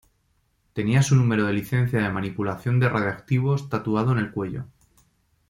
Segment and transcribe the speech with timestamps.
[0.73, 4.65] Tenía su número de licencia de manipulación de radiactivos tatuado en el cuello.